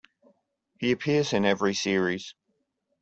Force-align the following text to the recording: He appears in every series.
He 0.79 0.91
appears 0.93 1.31
in 1.31 1.45
every 1.45 1.75
series. 1.75 2.33